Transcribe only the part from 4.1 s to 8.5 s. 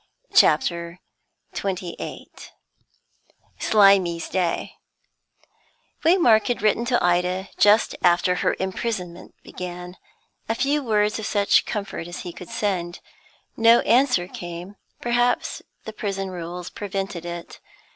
DAY Waymark had written to Ida just after